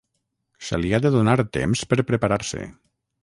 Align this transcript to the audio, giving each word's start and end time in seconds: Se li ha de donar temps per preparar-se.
Se 0.69 0.79
li 0.79 0.93
ha 0.95 0.99
de 1.03 1.11
donar 1.17 1.35
temps 1.59 1.83
per 1.91 1.99
preparar-se. 2.13 2.65